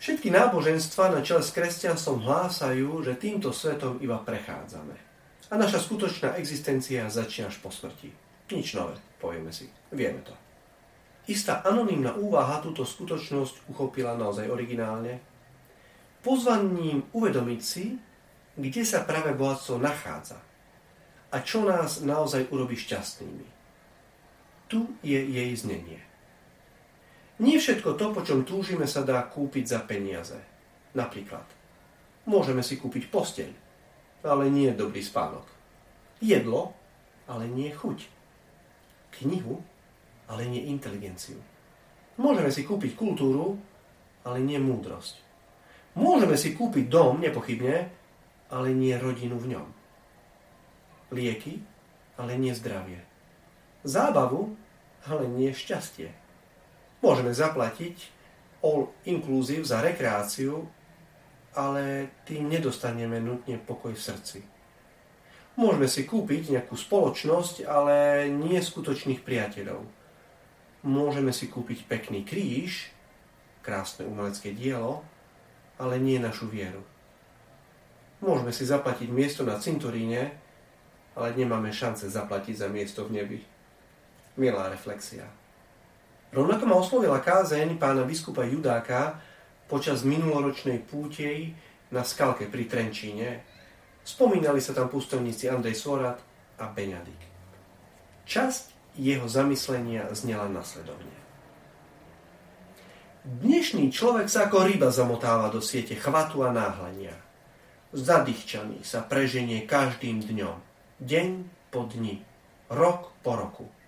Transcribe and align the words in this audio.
Všetky 0.00 0.32
náboženstva 0.32 1.12
na 1.12 1.20
čele 1.20 1.44
s 1.44 1.52
kresťanstvom 1.52 2.24
hlásajú, 2.24 3.04
že 3.04 3.20
týmto 3.20 3.52
svetom 3.52 4.00
iba 4.00 4.16
prechádzame. 4.16 4.96
A 5.52 5.54
naša 5.60 5.76
skutočná 5.76 6.40
existencia 6.40 7.04
začína 7.12 7.52
až 7.52 7.60
po 7.60 7.68
smrti. 7.68 8.08
Nič 8.48 8.72
nové, 8.80 8.96
povieme 9.20 9.52
si. 9.52 9.68
Vieme 9.92 10.24
to. 10.24 10.32
Istá 11.28 11.60
anonimná 11.68 12.16
úvaha 12.16 12.64
túto 12.64 12.88
skutočnosť 12.88 13.68
uchopila 13.68 14.16
naozaj 14.16 14.48
originálne, 14.48 15.20
pozvaním 16.24 17.04
uvedomiť 17.12 17.60
si, 17.60 18.00
kde 18.56 18.82
sa 18.88 19.04
práve 19.04 19.36
bohatstvo 19.36 19.76
nachádza 19.78 20.40
a 21.30 21.36
čo 21.44 21.62
nás 21.62 22.02
naozaj 22.02 22.50
urobí 22.50 22.74
šťastnými. 22.74 23.46
Tu 24.66 24.80
je 25.04 25.20
jej 25.20 25.50
znenie. 25.54 26.09
Nie 27.40 27.56
všetko 27.56 27.96
to, 27.96 28.12
po 28.12 28.20
čom 28.20 28.44
túžime, 28.44 28.84
sa 28.84 29.00
dá 29.00 29.24
kúpiť 29.24 29.64
za 29.64 29.80
peniaze. 29.80 30.36
Napríklad, 30.92 31.48
môžeme 32.28 32.60
si 32.60 32.76
kúpiť 32.76 33.08
posteľ, 33.08 33.50
ale 34.28 34.52
nie 34.52 34.68
dobrý 34.76 35.00
spánok. 35.00 35.48
Jedlo, 36.20 36.76
ale 37.24 37.48
nie 37.48 37.72
chuť. 37.72 38.04
Knihu, 39.16 39.64
ale 40.28 40.44
nie 40.52 40.68
inteligenciu. 40.68 41.40
Môžeme 42.20 42.52
si 42.52 42.60
kúpiť 42.68 42.92
kultúru, 42.92 43.56
ale 44.20 44.44
nie 44.44 44.60
múdrosť. 44.60 45.24
Môžeme 45.96 46.36
si 46.36 46.52
kúpiť 46.52 46.92
dom, 46.92 47.24
nepochybne, 47.24 47.88
ale 48.52 48.68
nie 48.76 48.92
rodinu 49.00 49.40
v 49.40 49.56
ňom. 49.56 49.68
Lieky, 51.16 51.64
ale 52.20 52.36
nie 52.36 52.52
zdravie. 52.52 53.00
Zábavu, 53.82 54.52
ale 55.08 55.24
nie 55.24 55.56
šťastie. 55.56 56.12
Môžeme 57.00 57.32
zaplatiť 57.32 57.96
all 58.60 58.92
inclusive 59.08 59.64
za 59.64 59.80
rekreáciu, 59.80 60.68
ale 61.56 62.12
tým 62.28 62.46
nedostaneme 62.46 63.18
nutne 63.18 63.56
pokoj 63.58 63.96
v 63.96 64.04
srdci. 64.04 64.38
Môžeme 65.58 65.90
si 65.90 66.06
kúpiť 66.06 66.54
nejakú 66.54 66.78
spoločnosť, 66.78 67.66
ale 67.66 68.28
nie 68.30 68.60
skutočných 68.60 69.24
priateľov. 69.26 69.82
Môžeme 70.86 71.34
si 71.34 71.50
kúpiť 71.50 71.84
pekný 71.84 72.24
kríž, 72.24 72.88
krásne 73.60 74.08
umelecké 74.08 74.54
dielo, 74.56 75.04
ale 75.76 76.00
nie 76.00 76.16
našu 76.16 76.48
vieru. 76.48 76.80
Môžeme 78.20 78.52
si 78.52 78.68
zaplatiť 78.68 79.08
miesto 79.08 79.44
na 79.44 79.56
cintoríne, 79.56 80.36
ale 81.16 81.36
nemáme 81.36 81.72
šance 81.72 82.04
zaplatiť 82.08 82.54
za 82.64 82.68
miesto 82.68 83.04
v 83.08 83.20
nebi. 83.20 83.40
Milá 84.36 84.68
reflexia. 84.68 85.39
Rovnako 86.30 86.62
ma 86.66 86.78
oslovila 86.78 87.18
kázeň 87.18 87.74
pána 87.74 88.06
biskupa 88.06 88.46
Judáka 88.46 89.18
počas 89.66 90.06
minuloročnej 90.06 90.78
pútej 90.78 91.58
na 91.90 92.06
skalke 92.06 92.46
pri 92.46 92.70
Trenčíne. 92.70 93.42
Spomínali 94.06 94.62
sa 94.62 94.70
tam 94.70 94.86
pustovníci 94.86 95.50
Andrej 95.50 95.74
Sorat 95.74 96.22
a 96.54 96.70
Beňadik. 96.70 97.18
Časť 98.30 98.94
jeho 98.94 99.26
zamyslenia 99.26 100.06
znela 100.14 100.46
nasledovne. 100.46 101.18
Dnešný 103.26 103.90
človek 103.90 104.30
sa 104.30 104.46
ako 104.46 104.70
ryba 104.70 104.94
zamotáva 104.94 105.50
do 105.50 105.58
siete 105.58 105.98
chvatu 105.98 106.46
a 106.46 106.54
náhlenia. 106.54 107.18
Zadýchčaný 107.90 108.86
sa 108.86 109.02
preženie 109.02 109.66
každým 109.66 110.22
dňom, 110.22 110.62
deň 111.02 111.28
po 111.74 111.90
dni, 111.90 112.22
rok 112.70 113.10
po 113.26 113.34
roku– 113.34 113.66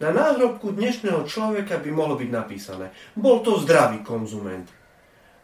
na 0.00 0.08
náhrobku 0.08 0.72
dnešného 0.72 1.28
človeka 1.28 1.76
by 1.76 1.92
mohlo 1.92 2.16
byť 2.16 2.30
napísané. 2.32 2.88
Bol 3.12 3.44
to 3.44 3.60
zdravý 3.60 4.00
konzument. 4.00 4.64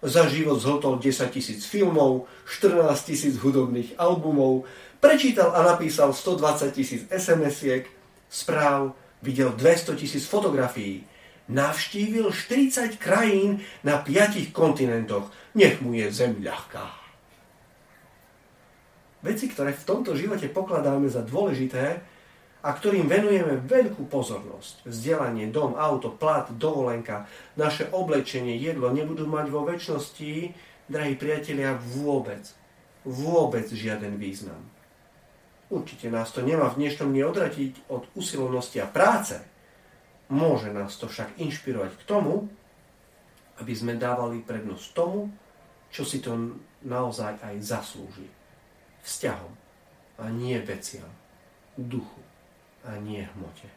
Za 0.01 0.25
život 0.33 0.57
zhotol 0.57 0.97
10 0.97 1.29
tisíc 1.29 1.69
filmov, 1.69 2.25
14 2.49 2.89
tisíc 3.05 3.37
hudobných 3.37 4.01
albumov, 4.01 4.65
prečítal 4.97 5.53
a 5.53 5.61
napísal 5.61 6.17
120 6.17 6.73
tisíc 6.73 7.05
SMS-iek, 7.13 7.85
správ, 8.33 8.97
videl 9.21 9.53
200 9.53 9.93
tisíc 9.93 10.25
fotografií, 10.25 11.05
navštívil 11.53 12.33
40 12.33 12.97
krajín 12.97 13.61
na 13.85 14.01
5 14.01 14.57
kontinentoch. 14.57 15.29
Nech 15.53 15.85
mu 15.85 15.93
je 15.93 16.09
zem 16.09 16.41
ľahká. 16.41 17.05
Veci, 19.21 19.53
ktoré 19.53 19.77
v 19.77 19.85
tomto 19.85 20.17
živote 20.17 20.49
pokladáme 20.49 21.09
za 21.13 21.21
dôležité, 21.25 22.16
a 22.65 22.73
ktorým 22.73 23.07
venujeme 23.07 23.61
veľkú 23.63 24.09
pozornosť. 24.09 24.89
Vzdelanie, 24.89 25.53
dom, 25.53 25.77
auto, 25.77 26.11
plat, 26.11 26.49
dovolenka, 26.51 27.29
naše 27.55 27.87
oblečenie, 27.93 28.57
jedlo 28.57 28.89
nebudú 28.91 29.29
mať 29.29 29.47
vo 29.53 29.63
väčšnosti, 29.69 30.57
drahí 30.89 31.15
priatelia, 31.15 31.77
vôbec, 31.77 32.43
vôbec 33.05 33.69
žiaden 33.69 34.17
význam. 34.17 34.59
Určite 35.67 36.11
nás 36.11 36.31
to 36.31 36.47
nemá 36.47 36.71
v 36.71 36.87
dnešnom 36.87 37.11
dni 37.11 37.23
odratiť 37.27 37.91
od 37.91 38.07
usilovnosti 38.15 38.79
a 38.79 38.87
práce. 38.87 39.35
Môže 40.31 40.71
nás 40.71 40.95
to 40.95 41.11
však 41.11 41.39
inšpirovať 41.43 41.93
k 41.99 42.07
tomu, 42.07 42.47
aby 43.59 43.73
sme 43.75 43.99
dávali 43.99 44.43
prednosť 44.43 44.85
tomu, 44.95 45.31
čo 45.91 46.03
si 46.07 46.23
to 46.23 46.59
naozaj 46.87 47.39
aj 47.43 47.63
zaslúži. 47.63 48.27
Vzťahom 49.07 49.55
a 50.19 50.25
nie 50.35 50.59
veciam, 50.63 51.07
duchu 51.79 52.27
a 52.87 52.97
nie 52.97 53.27
hmote. 53.27 53.69